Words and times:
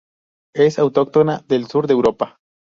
Es 0.55 0.79
autóctona 0.79 1.43
del 1.47 1.67
sur 1.67 1.85
de 1.85 1.93
Europa. 1.93 2.39